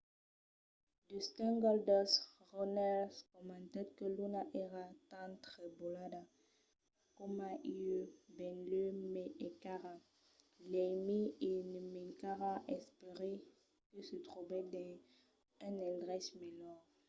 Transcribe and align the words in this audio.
dustin 1.07 1.53
goldust 1.63 2.17
runnels 2.53 3.15
comentèt 3.33 3.87
que 3.97 4.05
luna 4.17 4.41
èra 4.63 4.85
tan 5.11 5.31
trebolada 5.45 6.21
coma 7.17 7.49
ieu... 7.75 7.99
benlèu 8.37 8.87
mai 9.13 9.29
encara... 9.47 9.95
l'aimi 10.71 11.21
e 11.49 11.51
me 11.71 11.81
mancarà... 11.93 12.53
espèri 12.77 13.33
que 13.89 13.99
se 14.07 14.17
tròbe 14.27 14.57
dins 14.73 15.01
un 15.67 15.73
endrech 15.91 16.25
melhor 16.41 16.79